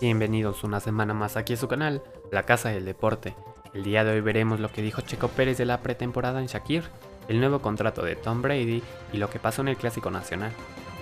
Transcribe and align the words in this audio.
Bienvenidos 0.00 0.64
una 0.64 0.80
semana 0.80 1.12
más 1.12 1.36
aquí 1.36 1.52
a 1.52 1.56
su 1.58 1.68
canal, 1.68 2.02
La 2.32 2.44
Casa 2.44 2.70
del 2.70 2.86
Deporte. 2.86 3.36
El 3.74 3.84
día 3.84 4.02
de 4.02 4.12
hoy 4.12 4.22
veremos 4.22 4.58
lo 4.58 4.72
que 4.72 4.80
dijo 4.80 5.02
Checo 5.02 5.28
Pérez 5.28 5.58
de 5.58 5.66
la 5.66 5.82
pretemporada 5.82 6.40
en 6.40 6.46
Shakir, 6.46 6.84
el 7.28 7.38
nuevo 7.38 7.60
contrato 7.60 8.02
de 8.02 8.16
Tom 8.16 8.40
Brady 8.40 8.82
y 9.12 9.18
lo 9.18 9.28
que 9.28 9.38
pasó 9.38 9.60
en 9.60 9.68
el 9.68 9.76
Clásico 9.76 10.10
Nacional. 10.10 10.52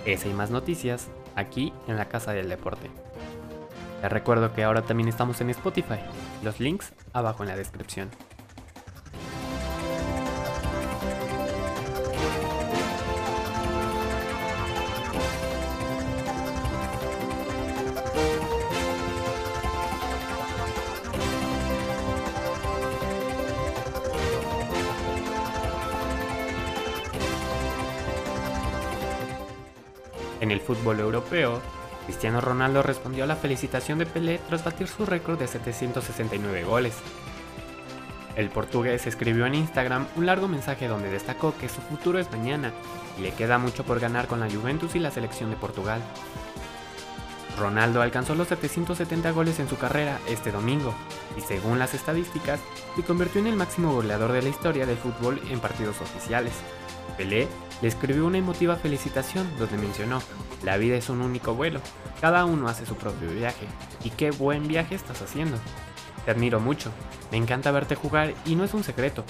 Esa 0.05 0.27
y 0.27 0.33
más 0.33 0.51
noticias 0.51 1.07
aquí 1.37 1.71
en 1.87 1.95
La 1.95 2.09
Casa 2.09 2.33
del 2.33 2.49
Deporte. 2.49 2.91
Les 4.01 4.11
recuerdo 4.11 4.51
que 4.53 4.65
ahora 4.65 4.81
también 4.81 5.07
estamos 5.07 5.39
en 5.39 5.49
Spotify, 5.51 5.99
los 6.43 6.59
links 6.59 6.91
abajo 7.13 7.43
en 7.43 7.49
la 7.49 7.55
descripción. 7.55 8.09
En 30.39 30.51
el 30.51 30.61
fútbol 30.61 30.99
europeo, 30.99 31.61
Cristiano 32.05 32.41
Ronaldo 32.41 32.81
respondió 32.81 33.25
a 33.25 33.27
la 33.27 33.35
felicitación 33.35 33.99
de 33.99 34.05
Pelé 34.05 34.39
tras 34.47 34.63
batir 34.63 34.87
su 34.87 35.05
récord 35.05 35.37
de 35.37 35.47
769 35.47 36.63
goles. 36.63 36.95
El 38.35 38.49
portugués 38.49 39.05
escribió 39.05 39.45
en 39.45 39.55
Instagram 39.55 40.07
un 40.15 40.25
largo 40.25 40.47
mensaje 40.47 40.87
donde 40.87 41.11
destacó 41.11 41.53
que 41.57 41.67
su 41.67 41.81
futuro 41.81 42.19
es 42.19 42.31
mañana 42.31 42.71
y 43.17 43.21
le 43.21 43.33
queda 43.33 43.57
mucho 43.57 43.83
por 43.83 43.99
ganar 43.99 44.27
con 44.27 44.39
la 44.39 44.49
Juventus 44.49 44.95
y 44.95 44.99
la 44.99 45.11
selección 45.11 45.49
de 45.49 45.57
Portugal. 45.57 46.01
Ronaldo 47.59 48.01
alcanzó 48.01 48.35
los 48.35 48.47
770 48.47 49.31
goles 49.31 49.59
en 49.59 49.69
su 49.69 49.77
carrera 49.77 50.19
este 50.27 50.51
domingo 50.51 50.93
y 51.37 51.41
según 51.41 51.77
las 51.77 51.93
estadísticas 51.93 52.59
se 52.95 53.03
convirtió 53.03 53.41
en 53.41 53.47
el 53.47 53.55
máximo 53.55 53.93
goleador 53.93 54.31
de 54.31 54.41
la 54.41 54.49
historia 54.49 54.85
del 54.85 54.97
fútbol 54.97 55.39
en 55.49 55.59
partidos 55.59 56.01
oficiales. 56.01 56.53
Pelé 57.17 57.47
le 57.81 57.87
escribió 57.87 58.25
una 58.25 58.37
emotiva 58.37 58.75
felicitación 58.75 59.47
donde 59.57 59.77
mencionó, 59.77 60.21
la 60.63 60.77
vida 60.77 60.95
es 60.95 61.09
un 61.09 61.21
único 61.21 61.53
vuelo, 61.53 61.79
cada 62.19 62.45
uno 62.45 62.67
hace 62.67 62.85
su 62.85 62.95
propio 62.95 63.29
viaje, 63.29 63.67
y 64.03 64.09
qué 64.09 64.31
buen 64.31 64.67
viaje 64.67 64.95
estás 64.95 65.21
haciendo. 65.21 65.57
Te 66.25 66.31
admiro 66.31 66.59
mucho, 66.59 66.91
me 67.31 67.37
encanta 67.37 67.71
verte 67.71 67.95
jugar 67.95 68.33
y 68.45 68.55
no 68.55 68.63
es 68.63 68.73
un 68.73 68.83
secreto. 68.83 69.23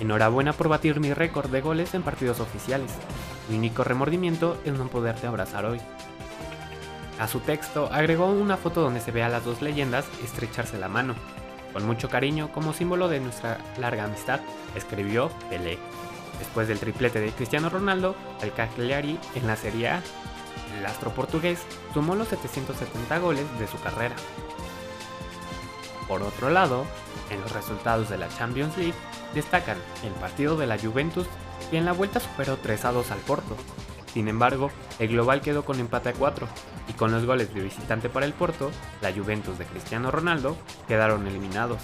Enhorabuena 0.00 0.52
por 0.52 0.68
batir 0.68 1.00
mi 1.00 1.12
récord 1.12 1.50
de 1.50 1.60
goles 1.60 1.94
en 1.94 2.02
partidos 2.02 2.40
oficiales. 2.40 2.90
Mi 3.48 3.56
único 3.56 3.84
remordimiento 3.84 4.60
es 4.64 4.74
no 4.74 4.88
poderte 4.88 5.26
abrazar 5.26 5.64
hoy. 5.64 5.80
A 7.18 7.26
su 7.26 7.40
texto 7.40 7.88
agregó 7.92 8.26
una 8.26 8.56
foto 8.56 8.80
donde 8.80 9.00
se 9.00 9.10
ve 9.10 9.22
a 9.22 9.28
las 9.28 9.44
dos 9.44 9.60
leyendas 9.60 10.06
estrecharse 10.22 10.78
la 10.78 10.88
mano. 10.88 11.14
Con 11.72 11.84
mucho 11.84 12.08
cariño, 12.08 12.50
como 12.52 12.72
símbolo 12.72 13.08
de 13.08 13.20
nuestra 13.20 13.58
larga 13.76 14.04
amistad, 14.04 14.40
escribió 14.74 15.30
Pelé. 15.50 15.78
Después 16.38 16.68
del 16.68 16.78
triplete 16.78 17.20
de 17.20 17.32
Cristiano 17.32 17.68
Ronaldo, 17.70 18.14
el 18.40 18.52
Cagliari 18.52 19.18
en 19.34 19.46
la 19.46 19.56
Serie 19.56 19.88
A, 19.88 20.02
el 20.78 20.86
astro 20.86 21.10
portugués 21.10 21.60
sumó 21.92 22.14
los 22.14 22.28
770 22.28 23.18
goles 23.18 23.44
de 23.58 23.66
su 23.66 23.80
carrera. 23.80 24.14
Por 26.06 26.22
otro 26.22 26.50
lado, 26.50 26.86
en 27.30 27.40
los 27.40 27.52
resultados 27.52 28.08
de 28.08 28.18
la 28.18 28.28
Champions 28.28 28.76
League 28.78 28.94
destacan 29.34 29.76
el 30.04 30.12
partido 30.12 30.56
de 30.56 30.66
la 30.66 30.78
Juventus 30.78 31.26
y 31.72 31.76
en 31.76 31.84
la 31.84 31.92
vuelta 31.92 32.20
superó 32.20 32.56
3 32.56 32.84
a 32.84 32.92
2 32.92 33.10
al 33.10 33.18
Porto. 33.20 33.56
Sin 34.12 34.28
embargo, 34.28 34.70
el 34.98 35.08
global 35.08 35.40
quedó 35.40 35.64
con 35.64 35.80
empate 35.80 36.10
a 36.10 36.12
4 36.12 36.48
y 36.88 36.92
con 36.94 37.12
los 37.12 37.24
goles 37.24 37.52
de 37.54 37.60
visitante 37.60 38.08
para 38.08 38.26
el 38.26 38.32
Porto, 38.32 38.70
la 39.00 39.12
Juventus 39.12 39.58
de 39.58 39.66
Cristiano 39.66 40.10
Ronaldo 40.10 40.56
quedaron 40.86 41.26
eliminados. 41.26 41.80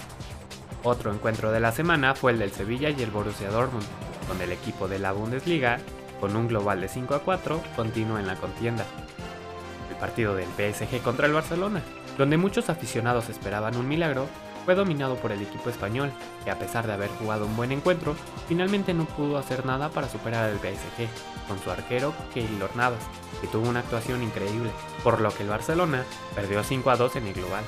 Otro 0.83 1.13
encuentro 1.13 1.51
de 1.51 1.59
la 1.59 1.71
semana 1.71 2.15
fue 2.15 2.31
el 2.31 2.39
del 2.39 2.51
Sevilla 2.51 2.89
y 2.89 3.01
el 3.01 3.11
Borussia 3.11 3.49
Dortmund, 3.49 3.85
donde 4.27 4.45
el 4.45 4.51
equipo 4.51 4.87
de 4.87 4.99
la 4.99 5.11
Bundesliga, 5.11 5.79
con 6.19 6.35
un 6.35 6.47
global 6.47 6.81
de 6.81 6.87
5 6.87 7.15
a 7.15 7.19
4, 7.19 7.61
continúa 7.75 8.19
en 8.19 8.27
la 8.27 8.35
contienda. 8.35 8.85
El 9.89 9.95
partido 9.97 10.35
del 10.35 10.47
PSG 10.47 11.01
contra 11.01 11.27
el 11.27 11.33
Barcelona, 11.33 11.81
donde 12.17 12.37
muchos 12.37 12.69
aficionados 12.69 13.29
esperaban 13.29 13.75
un 13.77 13.87
milagro, 13.87 14.27
fue 14.65 14.75
dominado 14.75 15.15
por 15.15 15.31
el 15.31 15.41
equipo 15.41 15.69
español, 15.69 16.11
que 16.43 16.51
a 16.51 16.57
pesar 16.57 16.87
de 16.87 16.93
haber 16.93 17.09
jugado 17.11 17.45
un 17.45 17.55
buen 17.55 17.71
encuentro, 17.71 18.15
finalmente 18.47 18.93
no 18.93 19.05
pudo 19.05 19.37
hacer 19.37 19.65
nada 19.65 19.89
para 19.89 20.09
superar 20.09 20.45
al 20.45 20.57
PSG, 20.57 21.07
con 21.47 21.59
su 21.59 21.69
arquero 21.69 22.13
Keylor 22.33 22.75
Navas, 22.75 23.03
que 23.39 23.47
tuvo 23.47 23.69
una 23.69 23.81
actuación 23.81 24.23
increíble, 24.23 24.71
por 25.03 25.21
lo 25.21 25.29
que 25.31 25.43
el 25.43 25.49
Barcelona 25.49 26.03
perdió 26.33 26.63
5 26.63 26.89
a 26.89 26.97
2 26.97 27.15
en 27.17 27.27
el 27.27 27.33
global. 27.33 27.63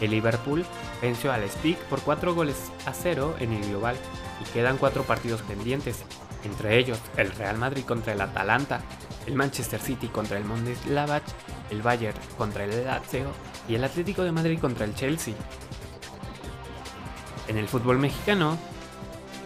El 0.00 0.10
Liverpool 0.10 0.66
venció 1.00 1.32
al 1.32 1.48
Speak 1.48 1.78
por 1.84 2.00
4 2.00 2.34
goles 2.34 2.72
a 2.84 2.92
0 2.92 3.36
en 3.38 3.52
el 3.52 3.68
global 3.68 3.96
y 4.40 4.52
quedan 4.52 4.76
4 4.76 5.04
partidos 5.04 5.42
pendientes, 5.42 6.02
entre 6.44 6.78
ellos 6.78 6.98
el 7.16 7.30
Real 7.30 7.56
Madrid 7.58 7.84
contra 7.84 8.12
el 8.12 8.20
Atalanta, 8.20 8.80
el 9.26 9.34
Manchester 9.34 9.80
City 9.80 10.08
contra 10.08 10.38
el 10.38 10.44
Mönchengladbach, 10.44 11.22
el 11.70 11.82
Bayern 11.82 12.18
contra 12.36 12.64
el 12.64 12.84
Lazio 12.84 13.30
y 13.68 13.74
el 13.74 13.84
Atlético 13.84 14.22
de 14.22 14.32
Madrid 14.32 14.58
contra 14.58 14.84
el 14.84 14.94
Chelsea. 14.94 15.34
En 17.48 17.58
el 17.58 17.68
fútbol 17.68 17.98
mexicano, 17.98 18.56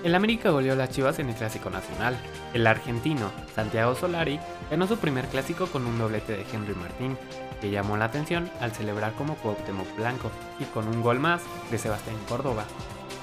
el 0.05 0.15
América 0.15 0.51
goleó 0.51 0.75
a 0.75 0.77
las 0.77 0.91
Chivas 0.91 1.19
en 1.19 1.29
el 1.29 1.35
Clásico 1.35 1.71
Nacional. 1.71 2.17
El 2.55 2.67
argentino 2.67 3.33
Santiago 3.55 3.95
Solari 3.97 4.39
ganó 4.71 4.87
su 4.87 4.97
primer 4.99 5.27
clásico 5.27 5.67
con 5.67 5.87
un 5.87 5.99
doblete 5.99 6.37
de 6.37 6.47
Henry 6.53 6.75
Martín, 6.75 7.19
que 7.61 7.71
llamó 7.71 7.97
la 7.97 8.05
atención 8.05 8.49
al 8.61 8.73
celebrar 8.73 9.15
como 9.15 9.35
Cuauhtémoc 9.37 9.97
Blanco 9.97 10.31
y 10.61 10.65
con 10.65 10.87
un 10.87 11.03
gol 11.03 11.19
más 11.19 11.43
de 11.71 11.79
Sebastián 11.79 12.17
Córdoba. 12.29 12.65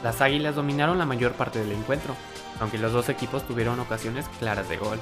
Las 0.03 0.19
Águilas 0.19 0.55
dominaron 0.55 0.97
la 0.97 1.05
mayor 1.05 1.31
parte 1.31 1.59
del 1.59 1.71
encuentro, 1.71 2.15
aunque 2.59 2.77
los 2.77 2.91
dos 2.91 3.07
equipos 3.07 3.47
tuvieron 3.47 3.79
ocasiones 3.79 4.25
claras 4.39 4.67
de 4.67 4.77
gol. 4.77 4.99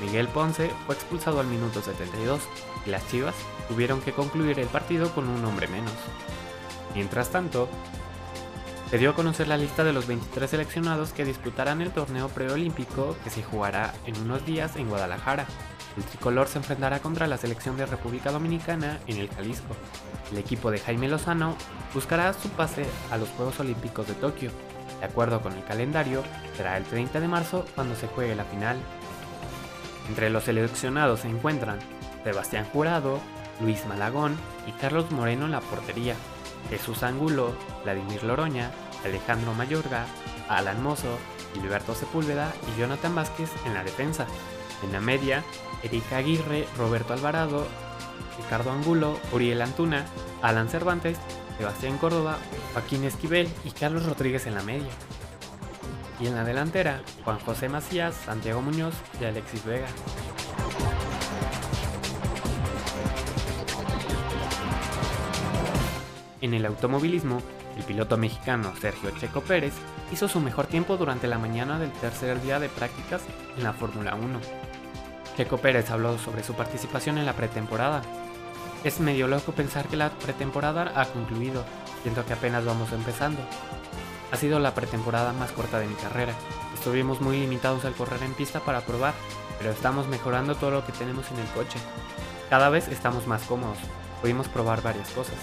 Miguel 0.00 0.28
Ponce 0.28 0.70
fue 0.84 0.94
expulsado 0.94 1.40
al 1.40 1.46
minuto 1.46 1.80
72 1.80 2.40
y 2.86 2.90
las 2.90 3.06
Chivas 3.08 3.34
tuvieron 3.68 4.00
que 4.00 4.12
concluir 4.12 4.58
el 4.58 4.68
partido 4.68 5.10
con 5.14 5.28
un 5.28 5.44
hombre 5.44 5.68
menos. 5.68 5.92
Mientras 6.94 7.30
tanto, 7.30 7.68
se 8.90 8.98
dio 8.98 9.10
a 9.10 9.14
conocer 9.14 9.48
la 9.48 9.56
lista 9.56 9.82
de 9.82 9.92
los 9.92 10.06
23 10.06 10.48
seleccionados 10.48 11.12
que 11.12 11.24
disputarán 11.24 11.80
el 11.80 11.90
torneo 11.90 12.28
preolímpico 12.28 13.16
que 13.24 13.30
se 13.30 13.42
jugará 13.42 13.92
en 14.06 14.16
unos 14.20 14.46
días 14.46 14.76
en 14.76 14.88
Guadalajara. 14.88 15.46
El 15.96 16.04
tricolor 16.04 16.46
se 16.46 16.58
enfrentará 16.58 17.00
contra 17.00 17.26
la 17.26 17.38
selección 17.38 17.76
de 17.76 17.86
República 17.86 18.30
Dominicana 18.30 19.00
en 19.06 19.16
el 19.16 19.28
Jalisco. 19.30 19.74
El 20.30 20.38
equipo 20.38 20.70
de 20.70 20.78
Jaime 20.78 21.08
Lozano 21.08 21.56
buscará 21.94 22.32
su 22.34 22.48
pase 22.50 22.86
a 23.10 23.16
los 23.16 23.28
Juegos 23.30 23.58
Olímpicos 23.58 24.06
de 24.06 24.14
Tokio. 24.14 24.50
De 25.00 25.06
acuerdo 25.06 25.40
con 25.40 25.54
el 25.54 25.64
calendario, 25.64 26.22
será 26.56 26.76
el 26.76 26.84
30 26.84 27.18
de 27.20 27.28
marzo 27.28 27.64
cuando 27.74 27.96
se 27.96 28.06
juegue 28.06 28.36
la 28.36 28.44
final. 28.44 28.76
Entre 30.08 30.30
los 30.30 30.44
seleccionados 30.44 31.20
se 31.20 31.28
encuentran 31.28 31.78
Sebastián 32.24 32.66
Jurado, 32.72 33.20
Luis 33.60 33.86
Malagón 33.86 34.36
y 34.66 34.72
Carlos 34.72 35.10
Moreno 35.10 35.46
en 35.46 35.52
la 35.52 35.60
portería, 35.60 36.14
Jesús 36.70 37.02
Angulo, 37.02 37.54
Vladimir 37.84 38.22
Loroña, 38.24 38.70
Alejandro 39.04 39.54
Mayorga, 39.54 40.06
Alan 40.48 40.82
Mozo, 40.82 41.18
Gilberto 41.54 41.94
Sepúlveda 41.94 42.52
y 42.68 42.80
Jonathan 42.80 43.14
Vázquez 43.14 43.50
en 43.64 43.74
la 43.74 43.84
defensa. 43.84 44.26
En 44.82 44.92
la 44.92 45.00
media, 45.00 45.42
Erika 45.82 46.18
Aguirre, 46.18 46.66
Roberto 46.76 47.14
Alvarado, 47.14 47.66
Ricardo 48.38 48.70
Angulo, 48.70 49.18
Uriel 49.32 49.62
Antuna, 49.62 50.04
Alan 50.42 50.68
Cervantes, 50.68 51.18
Sebastián 51.58 51.96
Córdoba, 51.98 52.36
Joaquín 52.72 53.04
Esquivel 53.04 53.48
y 53.64 53.70
Carlos 53.70 54.04
Rodríguez 54.04 54.46
en 54.46 54.54
la 54.54 54.62
media. 54.62 54.90
Y 56.18 56.26
en 56.26 56.34
la 56.34 56.44
delantera, 56.44 57.02
Juan 57.24 57.38
José 57.40 57.68
Macías, 57.68 58.14
Santiago 58.14 58.62
Muñoz 58.62 58.94
y 59.20 59.24
Alexis 59.24 59.64
Vega. 59.64 59.86
En 66.40 66.54
el 66.54 66.64
automovilismo, 66.64 67.42
el 67.76 67.82
piloto 67.84 68.16
mexicano 68.16 68.72
Sergio 68.80 69.10
Checo 69.18 69.42
Pérez 69.42 69.74
hizo 70.12 70.28
su 70.28 70.40
mejor 70.40 70.66
tiempo 70.66 70.96
durante 70.96 71.26
la 71.26 71.38
mañana 71.38 71.78
del 71.78 71.92
tercer 71.92 72.40
día 72.40 72.58
de 72.58 72.68
prácticas 72.68 73.22
en 73.56 73.64
la 73.64 73.72
Fórmula 73.72 74.14
1. 74.14 74.40
Checo 75.36 75.58
Pérez 75.58 75.90
habló 75.90 76.16
sobre 76.18 76.42
su 76.42 76.54
participación 76.54 77.18
en 77.18 77.26
la 77.26 77.34
pretemporada. 77.34 78.00
Es 78.84 79.00
medio 79.00 79.28
loco 79.28 79.52
pensar 79.52 79.86
que 79.88 79.96
la 79.96 80.10
pretemporada 80.10 80.92
ha 80.94 81.04
concluido, 81.06 81.64
siento 82.02 82.24
que 82.24 82.32
apenas 82.32 82.64
vamos 82.64 82.92
empezando. 82.92 83.40
Ha 84.32 84.36
sido 84.36 84.58
la 84.58 84.74
pretemporada 84.74 85.32
más 85.32 85.52
corta 85.52 85.78
de 85.78 85.86
mi 85.86 85.94
carrera. 85.94 86.34
Estuvimos 86.74 87.20
muy 87.20 87.38
limitados 87.38 87.84
al 87.84 87.94
correr 87.94 88.22
en 88.22 88.34
pista 88.34 88.60
para 88.60 88.80
probar, 88.80 89.14
pero 89.58 89.70
estamos 89.70 90.08
mejorando 90.08 90.54
todo 90.54 90.70
lo 90.70 90.86
que 90.86 90.92
tenemos 90.92 91.30
en 91.30 91.38
el 91.38 91.46
coche. 91.48 91.78
Cada 92.50 92.68
vez 92.68 92.88
estamos 92.88 93.26
más 93.26 93.42
cómodos, 93.42 93.78
pudimos 94.20 94.48
probar 94.48 94.82
varias 94.82 95.10
cosas. 95.10 95.36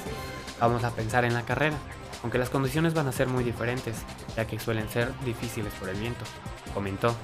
Vamos 0.60 0.84
a 0.84 0.92
pensar 0.92 1.26
en 1.26 1.34
la 1.34 1.44
carrera, 1.44 1.78
aunque 2.22 2.38
las 2.38 2.50
condiciones 2.50 2.94
van 2.94 3.08
a 3.08 3.12
ser 3.12 3.28
muy 3.28 3.44
diferentes, 3.44 3.98
ya 4.36 4.46
que 4.46 4.60
suelen 4.60 4.90
ser 4.90 5.12
difíciles 5.26 5.74
por 5.74 5.90
el 5.90 6.00
viento, 6.00 6.24
comentó. 6.74 7.16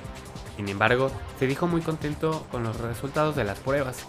Sin 0.57 0.67
embargo, 0.67 1.11
se 1.39 1.47
dijo 1.47 1.67
muy 1.67 1.81
contento 1.81 2.45
con 2.51 2.63
los 2.63 2.77
resultados 2.81 3.35
de 3.35 3.45
las 3.45 3.59
pruebas. 3.59 4.05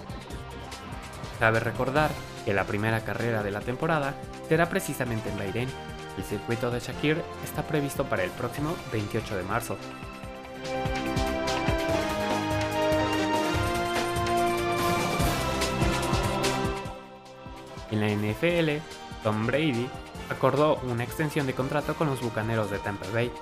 Cabe 1.38 1.60
recordar 1.60 2.10
que 2.44 2.54
la 2.54 2.64
primera 2.64 3.04
carrera 3.04 3.42
de 3.42 3.52
la 3.52 3.60
temporada 3.60 4.14
será 4.48 4.68
precisamente 4.68 5.30
en 5.30 5.38
Bahrein. 5.38 5.68
El 6.20 6.26
circuito 6.26 6.70
de 6.70 6.80
Shakir 6.80 7.22
está 7.42 7.66
previsto 7.66 8.04
para 8.04 8.22
el 8.22 8.30
próximo 8.32 8.76
28 8.92 9.38
de 9.38 9.42
marzo. 9.42 9.78
En 17.90 18.00
la 18.00 18.08
NFL, 18.10 18.82
Tom 19.22 19.46
Brady 19.46 19.88
acordó 20.28 20.76
una 20.90 21.04
extensión 21.04 21.46
de 21.46 21.54
contrato 21.54 21.94
con 21.94 22.08
los 22.08 22.20
Bucaneros 22.20 22.70
de 22.70 22.78
Tampa 22.80 23.06
Bay. 23.14 23.32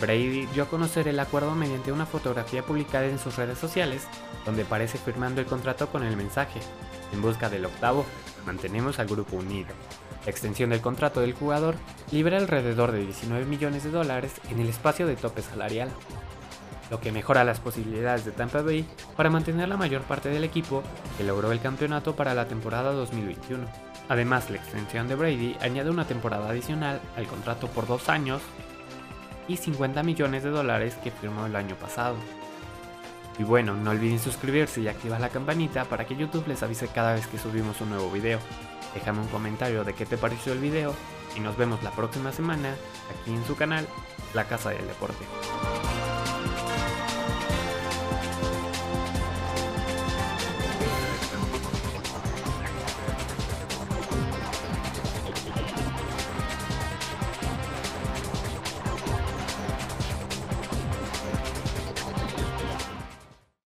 Brady 0.00 0.46
dio 0.46 0.64
a 0.64 0.68
conocer 0.68 1.06
el 1.06 1.20
acuerdo 1.20 1.54
mediante 1.54 1.92
una 1.92 2.04
fotografía 2.04 2.64
publicada 2.64 3.06
en 3.06 3.20
sus 3.20 3.36
redes 3.36 3.58
sociales, 3.58 4.08
donde 4.44 4.64
parece 4.64 4.98
firmando 4.98 5.40
el 5.40 5.46
contrato 5.46 5.88
con 5.88 6.02
el 6.02 6.16
mensaje, 6.16 6.58
en 7.12 7.22
busca 7.22 7.48
del 7.48 7.66
octavo, 7.66 8.04
mantenemos 8.44 8.98
al 8.98 9.06
grupo 9.06 9.36
unido. 9.36 9.72
La 10.24 10.30
extensión 10.30 10.70
del 10.70 10.80
contrato 10.80 11.20
del 11.20 11.34
jugador 11.34 11.74
libera 12.10 12.38
alrededor 12.38 12.92
de 12.92 13.00
19 13.00 13.44
millones 13.44 13.84
de 13.84 13.90
dólares 13.90 14.32
en 14.50 14.58
el 14.58 14.68
espacio 14.68 15.06
de 15.06 15.16
tope 15.16 15.42
salarial, 15.42 15.90
lo 16.90 16.98
que 16.98 17.12
mejora 17.12 17.44
las 17.44 17.60
posibilidades 17.60 18.24
de 18.24 18.32
Tampa 18.32 18.62
Bay 18.62 18.86
para 19.16 19.28
mantener 19.28 19.68
la 19.68 19.76
mayor 19.76 20.02
parte 20.02 20.30
del 20.30 20.44
equipo 20.44 20.82
que 21.18 21.24
logró 21.24 21.52
el 21.52 21.60
campeonato 21.60 22.16
para 22.16 22.34
la 22.34 22.48
temporada 22.48 22.92
2021. 22.92 23.66
Además, 24.08 24.48
la 24.48 24.56
extensión 24.56 25.08
de 25.08 25.14
Brady 25.14 25.56
añade 25.60 25.90
una 25.90 26.06
temporada 26.06 26.48
adicional 26.48 27.00
al 27.16 27.26
contrato 27.26 27.68
por 27.68 27.86
dos 27.86 28.08
años 28.08 28.40
y 29.46 29.58
50 29.58 30.02
millones 30.02 30.42
de 30.42 30.50
dólares 30.50 30.96
que 31.02 31.10
firmó 31.10 31.44
el 31.44 31.56
año 31.56 31.74
pasado. 31.76 32.16
Y 33.38 33.42
bueno, 33.42 33.74
no 33.74 33.90
olviden 33.90 34.18
suscribirse 34.18 34.80
y 34.80 34.88
activar 34.88 35.20
la 35.20 35.28
campanita 35.28 35.84
para 35.84 36.06
que 36.06 36.16
YouTube 36.16 36.46
les 36.46 36.62
avise 36.62 36.88
cada 36.88 37.14
vez 37.14 37.26
que 37.26 37.38
subimos 37.38 37.80
un 37.80 37.90
nuevo 37.90 38.10
video. 38.10 38.38
Déjame 38.94 39.20
un 39.20 39.28
comentario 39.28 39.84
de 39.84 39.94
qué 39.94 40.06
te 40.06 40.16
pareció 40.16 40.52
el 40.52 40.60
video 40.60 40.94
y 41.36 41.40
nos 41.40 41.56
vemos 41.56 41.82
la 41.82 41.90
próxima 41.90 42.32
semana 42.32 42.74
aquí 43.10 43.32
en 43.32 43.44
su 43.44 43.56
canal, 43.56 43.86
La 44.34 44.44
Casa 44.44 44.70
del 44.70 44.86
Deporte. 44.86 45.24